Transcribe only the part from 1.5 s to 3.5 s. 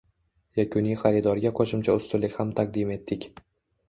qo‘shimcha ustunlik ham taqdim etdik.